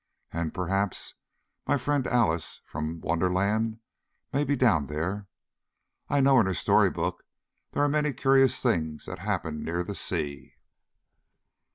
[0.33, 1.13] And, perhaps,
[1.67, 3.77] my friend, Alice, from Wonderland,
[4.33, 5.27] may be down there.
[6.09, 7.23] I know in her story book
[7.73, 10.55] there are many curious things that happen near the sea."